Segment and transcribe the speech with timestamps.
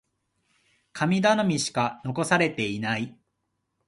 [0.93, 3.15] 神頼みしか残されていない。